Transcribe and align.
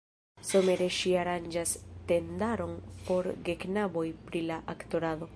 Somere 0.51 0.85
ŝi 0.99 1.11
aranĝas 1.23 1.73
tendaron 2.11 2.73
por 3.09 3.29
geknaboj 3.51 4.05
pri 4.31 4.43
la 4.51 4.57
aktorado. 4.75 5.29